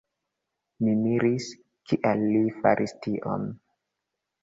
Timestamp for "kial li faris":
1.91-2.99